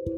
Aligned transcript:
Hi 0.00 0.14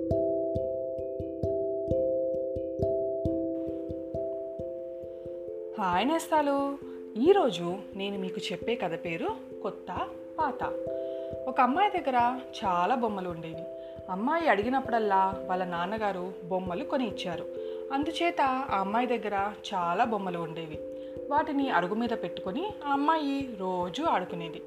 నేస్తాలు. 6.08 6.78
ఈరోజు 7.16 7.76
నేను 7.96 8.18
మీకు 8.18 8.40
చెప్పే 8.52 8.74
కథ 8.74 9.04
పేరు 9.04 9.28
కొత్త 9.62 10.08
పాత. 10.38 10.72
ఒక 11.48 11.60
అమ్మాయి 11.60 11.90
దగ్గర 11.90 12.38
చాలా 12.64 12.94
బొమ్మలు 12.94 13.28
ఉండేవి. 13.28 13.64
అమ్మాయి 14.10 14.48
అడిగినప్పుడల్లా 14.48 15.42
వాళ్ళ 15.46 15.64
నాన్నగారు 15.64 16.32
బొమ్మలు 16.44 16.84
కొని 16.84 17.06
ఇచ్చారు 17.06 17.44
అందుచేత 17.92 18.40
ఆ 18.40 18.78
అమ్మాయి 18.78 19.06
దగ్గర 19.06 19.52
చాలా 19.74 20.04
బొమ్మలు 20.04 20.38
ఉండేవి. 20.38 20.78
వాటిని 21.30 21.70
అరుగు 21.70 21.94
మీద 21.94 22.08
పెట్టుకొని 22.08 22.70
ఆ 22.86 22.92
అమ్మాయి 22.92 23.56
రోజు 23.60 24.02
ఆడుకునేది. 24.02 24.62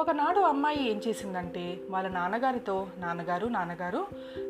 ఒకనాడు 0.00 0.40
అమ్మాయి 0.40 0.90
ఏం 0.90 1.00
చేసిందంటే 1.08 1.80
వాళ్ళ 1.90 2.08
నాన్నగారితో 2.08 2.86
నాన్నగారు 2.98 3.46
నాన్నగారు 3.46 4.06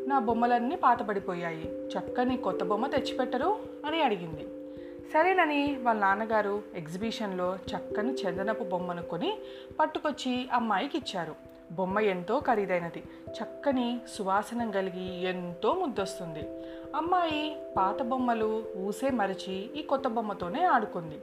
నా 0.06 0.18
బొమ్మలన్నీ 0.18 0.76
పాతబడిపోయాయి 0.76 1.88
చక్కని 1.88 2.36
కొత్త 2.36 2.64
బొమ్మ 2.64 2.86
తెచ్చిపెట్టరు 2.86 3.58
అని 3.86 4.02
అడిగింది. 4.02 4.44
సరేనని 5.14 5.78
వాళ్ళ 5.82 6.00
నాన్నగారు 6.00 6.62
ఎగ్జిబిషన్లో 6.74 7.58
చక్కని 7.70 8.14
చందనపు 8.14 8.64
బొమ్మను 8.64 9.02
కొని 9.02 9.38
పట్టుకొచ్చి 9.80 10.48
అమ్మాయికి 10.52 10.98
ఇచ్చారు. 10.98 11.49
బొమ్మ 11.70 11.98
ఎంతో 11.98 12.38
ఖరీదైనది. 12.38 13.02
చక్కని 13.30 14.00
సువాసన 14.16 14.70
కలిగి 14.70 15.22
ఎంతో 15.22 15.72
ముద్దొస్తుంది. 15.72 16.42
అమ్మాయి 16.96 17.56
పాత 17.76 18.02
బొమ్మలు 18.02 18.62
ఊసే 18.76 19.10
మరిచి 19.10 19.70
ఈ 19.76 19.82
కొత్త 19.82 20.08
బొమ్మతోనే 20.08 20.64
ఆడుకుంది. 20.64 21.20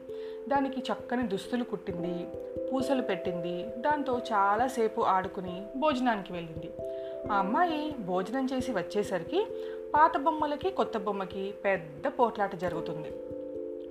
దానికి 0.49 0.79
చక్కని 0.79 1.27
దుస్తులు 1.27 1.63
కుట్టింది 1.63 2.27
పూసలు 2.73 3.01
పెట్టింది. 3.01 3.63
దాంతో 3.63 4.17
చాలాసేపు 4.17 5.01
ఆడుకుని 5.01 5.63
భోజనానికి 5.75 6.33
వెళ్ళింది. 6.33 6.71
ఆ 7.31 7.35
అమ్మాయి 7.35 7.95
భోజనం 7.99 8.47
చేసి 8.53 8.71
వచ్చేసరికి 8.71 9.47
పాత 9.95 10.17
బొమ్మలకి 10.17 10.69
కొత్త 10.69 10.97
బొమ్మకి 10.97 11.53
పెద్ద 11.65 12.07
పోట్లాట 12.07 12.55
జరుగుతుంది. 12.55 13.11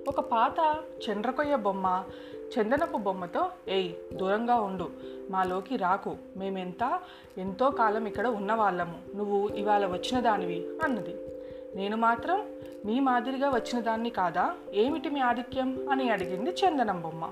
ఒక 0.07 0.19
పాత 0.19 0.75
చండ్రకొయ్య 1.09 1.55
బొమ్మ 1.55 2.03
చందనపు 2.47 2.97
బొమ్మతో 2.97 3.51
ఏయ్ 3.67 4.15
దూరంగా 4.15 4.55
ఉండు. 4.55 4.89
మాలోకి 5.29 5.75
రాకు. 5.75 6.15
మేమెంత 6.37 6.99
ఎంతో 7.37 7.69
కాలం 7.69 8.05
ఇక్కడ 8.05 8.27
ఉన్నవాళ్ళము. 8.27 8.97
నువ్వు 9.15 9.49
ఇవాళ 9.49 9.85
వచ్చిన 9.85 10.19
దానివి 10.19 10.67
అన్నది. 10.83 11.15
నేను 11.75 11.97
మాత్రం 11.97 12.45
మీ 12.85 12.99
మాదిరిగా 12.99 13.49
వచ్చిన 13.49 13.81
దాన్ని 13.81 14.09
కాదా? 14.09 14.53
ఏమిటి 14.73 15.09
మీ 15.09 15.19
ఆధిక్యం? 15.19 15.89
అని 15.91 16.09
అడిగింది 16.09 16.49
చందనం 16.49 17.01
బొమ్మ. 17.01 17.31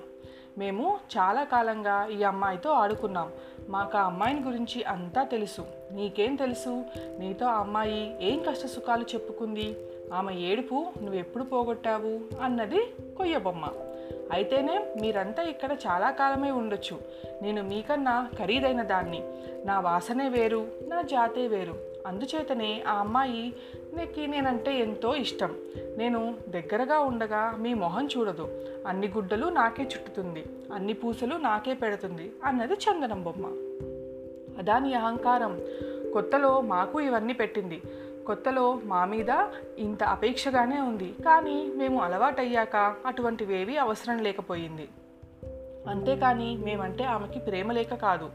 మేము 0.58 1.00
చాలా 1.18 1.44
కాలంగా 1.44 2.06
ఈ 2.06 2.24
అమ్మాయితో 2.24 2.70
ఆడుకున్నాం. 2.70 3.32
మాకు 3.70 3.98
ఆ 3.98 4.02
అమ్మాయిని 4.02 4.44
గురించి 4.44 4.84
అంతా 4.84 5.24
తెలుసు. 5.24 5.62
నీకేం 5.92 6.36
తెలుసు? 6.36 6.84
నీతో 6.98 7.46
ఆ 7.46 7.60
అమ్మాయి 7.60 8.28
ఏం 8.32 8.44
కష్ట 8.44 8.66
సుఖాలు 8.66 9.04
చెప్పుకుంది? 9.04 9.78
ఆమె 10.14 10.34
ఏడుపు 10.34 10.86
నువ్వెప్పుడు 11.02 11.44
పోగొట్టావు? 11.44 12.42
అన్నది 12.42 12.86
కొయ్య 13.18 13.38
బొమ్మ. 13.38 13.68
అయితేనే 14.32 14.86
మీరంతా 15.02 15.44
ఇక్కడ 15.44 15.72
చాలా 15.72 16.12
కాలమే 16.12 16.52
ఉండొచ్చు. 16.52 17.00
నేను 17.42 17.64
మీకన్నా 17.64 18.30
ఖరీదైన 18.40 18.84
దాన్ని. 18.84 19.24
నా 19.66 19.80
వాసనే 19.80 20.30
వేరు 20.30 20.68
నా 20.88 21.02
జాతే 21.02 21.48
వేరు. 21.48 21.76
అందుచేతనే 22.08 22.84
ఆ 22.88 22.94
అమ్మాయి 22.94 23.54
నీకు 23.94 24.20
నేనంటే 24.20 24.80
ఎంతో 24.80 25.16
ఇష్టం. 25.16 25.56
నేను 25.98 26.36
దగ్గరగా 26.50 27.00
ఉండగా 27.00 27.56
మీ 27.60 27.74
మొహం 27.74 28.08
చూడదు. 28.18 28.66
అన్ని 28.88 29.08
గుడ్డలు 29.08 29.48
నాకే 29.48 29.84
చుట్టుతుంది. 29.84 30.46
అన్ని 30.74 30.94
పూసలు 30.94 31.36
నాకే 31.36 31.74
పెడుతుంది 31.74 32.32
అన్నది 32.44 32.74
చందనం 32.74 33.24
బొమ్మ. 33.24 33.46
అదాని 34.58 34.94
అహంకారం. 34.94 35.62
కొత్తలో 36.14 36.62
మాకు 36.62 37.02
ఇవన్నీ 37.02 37.34
పెట్టింది. 37.34 37.82
కొత్తలో 38.28 38.80
మా 38.84 39.06
మీద 39.06 39.32
ఇంత 39.78 40.04
అపేక్షగానే 40.04 40.80
ఉంది. 40.82 41.14
కానీ 41.26 41.72
మేము 41.76 42.02
అలవాటయ్యాక 42.02 42.76
అటువంటివేవీ 43.06 43.78
అవసరం 43.78 44.18
లేకపోయింది. 44.18 44.88
అంతేకాని 45.90 46.58
మేమంటే 46.58 47.04
ఆమెకి 47.04 47.40
ప్రేమ 47.40 47.72
లేక 47.72 47.94
కాదు. 47.94 48.30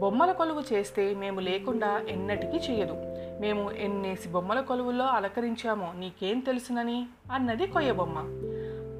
బొమ్మల 0.00 0.32
కొలువు 0.32 0.62
చేస్తే 0.72 1.14
మేము 1.14 1.40
లేకుండా 1.40 2.00
ఎన్నటికీ 2.08 2.58
చేయదు 2.58 2.96
మేము 3.40 3.72
ఎన్నేసి 3.72 4.28
బొమ్మల 4.28 4.60
కొలువులో 4.60 5.04
అలకరించామో 5.04 5.88
నీకేం 5.98 6.38
తెలుసునని 6.38 7.06
అన్నది 7.32 7.66
కొయ్య 7.66 7.92
బొమ్మ. 7.92 8.18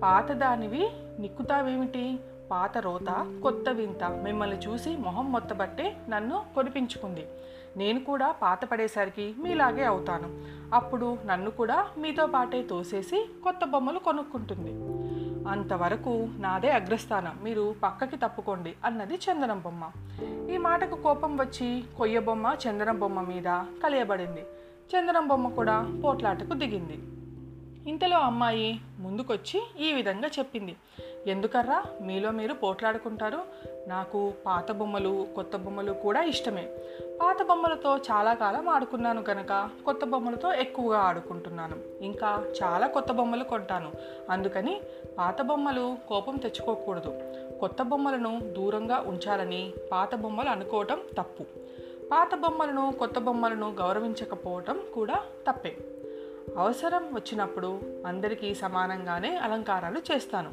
పాతదానివి 0.03 0.85
నిక్కుతావేమిటి? 1.19 2.19
పాత 2.53 2.79
రోత 2.79 3.41
కొత్త 3.43 3.69
వింత 3.69 4.05
మిమ్మల్ని 4.05 4.59
చూసి 4.59 4.97
మొహం 4.97 5.33
మొత్తబట్టే 5.33 5.97
నన్ను 6.09 6.45
కొనిపించుకుంది. 6.55 7.27
నేను 7.77 8.05
కూడా 8.05 8.33
పాత 8.33 8.65
పడేసరికి 8.65 9.35
మీలాగే 9.39 9.85
అవుతాను. 9.85 10.29
అప్పుడు 10.75 11.19
నన్ను 11.27 11.51
కూడా 11.51 11.87
మీతో 11.99 12.27
పాటే 12.27 12.63
తోసేసి 12.63 13.31
కొత్త 13.45 13.65
బొమ్మలు 13.65 13.99
కొనుక్కుంటుంది. 13.99 14.71
అంతవరకు 15.49 16.29
నాదే 16.39 16.71
అగ్రస్థానం. 16.71 17.39
మీరు 17.45 17.75
పక్కకి 17.83 18.17
తప్పుకోండి 18.17 18.75
అన్నది 18.85 19.15
చందనం 19.15 19.61
బొమ్మ. 19.61 19.91
ఈ 20.51 20.57
మాటకు 20.57 21.03
కోపం 21.03 21.37
వచ్చి 21.37 21.85
కొయ్య 21.99 22.19
బొమ్మ 22.19 22.55
చందనం 22.69 22.99
బొమ్మ 22.99 23.21
మీద 23.21 23.65
కలియబడింది. 23.85 24.43
చందనం 24.93 25.29
బొమ్మ 25.29 25.49
కూడా 25.49 26.01
పోట్లాటకు 26.05 26.55
దిగింది. 26.55 27.22
ఇంతలో 27.89 28.19
అమ్మాయి 28.19 28.81
ముందుకొచ్చి 28.99 29.63
ఈ 29.81 29.93
విధంగా 29.93 30.29
చెప్పింది. 30.29 30.77
ఎందుకర్రా? 31.27 31.85
మీలో 32.03 32.31
మీరు 32.31 32.55
పోట్లాడుకుంటారు. 32.55 33.39
నాకు 33.89 34.33
పాత 34.47 34.73
బొమ్మలు 34.73 35.27
కొత్త 35.35 35.57
బొమ్మలు 35.57 35.93
కూడా 35.93 36.23
ఇష్టమే. 36.23 36.69
పాత 37.23 37.43
బొమ్మలతో 37.43 37.97
చాలా 37.97 38.35
కాలం 38.35 38.69
ఆడుకున్నాను 38.69 39.23
కనుక 39.23 39.71
కొత్త 39.85 40.05
బొమ్మలతో 40.05 40.53
ఎక్కువగా 40.53 40.99
ఆడుకుంటున్నాను. 40.99 41.77
ఇంకా 42.05 42.45
చాలా 42.63 42.87
కొత్త 42.87 43.13
బొమ్మలు 43.13 43.45
కొంటాను. 43.45 43.93
అందుకని 44.31 44.81
పాత 45.19 45.43
బొమ్మలు 45.43 45.97
కోపం 46.09 46.37
తెచ్చుకోకూడదు. 46.37 47.21
కొత్త 47.61 47.83
బొమ్మలను 47.83 48.41
దూరంగా 48.41 49.05
ఉంచాలని 49.07 49.73
పాత 49.93 50.15
బొమ్మలు 50.15 50.49
అనుకోవటం 50.49 50.99
తప్పు. 51.19 51.43
పాత 52.13 52.35
బొమ్మలను 52.35 52.93
కొత్త 52.99 53.19
బొమ్మలను 53.19 53.71
గౌరవించకపోవటం 53.71 54.81
కూడా 54.95 55.15
తప్పే. 55.51 55.77
అవసరం 56.59 57.15
వచ్చినప్పుడు 57.15 57.81
అందరికీ 58.07 58.55
సమానంగానే 58.55 59.37
అలంకారాలు 59.37 59.99
చేస్తాను. 59.99 60.51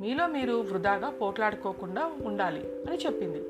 మీలో 0.00 0.26
మీరు 0.26 0.52
వృధాగా 0.52 1.10
పోట్లాడుకోకుండా 1.10 2.06
ఉండాలి 2.06 2.60
అని 2.60 2.96
చెప్పింది. 2.96 3.42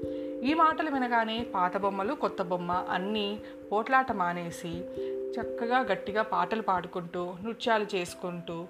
ఈ 0.50 0.54
మాటలు 0.54 0.90
వినగానే 0.90 1.46
పాత 1.54 1.76
బొమ్మలు 1.76 2.14
కొత్త 2.14 2.42
బొమ్మ 2.42 2.86
అన్నీ 2.90 3.40
పోట్లాట 3.72 4.12
మానేసి 4.12 4.84
చక్కగా 5.40 5.78
గట్టిగా 5.80 6.22
పాటలు 6.22 6.62
పాడుకుంటూ 6.62 7.34
నృత్యాలు 7.44 7.86
చేసుకుంటూ 7.94 8.66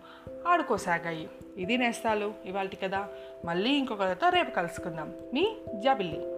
ఆడుకోసాగాయి. 0.48 1.28
ఇది 1.56 1.76
నేస్తాలు 1.76 2.34
ఇవాళ 2.44 2.68
కదా 2.84 3.08
మళ్ళీ 3.44 3.70
ఇంకొకరితో 3.70 4.28
రేపు 4.28 4.50
కలుసుకుందాం. 4.50 5.14
మీ 5.34 5.56
జాబిల్లి. 5.74 6.31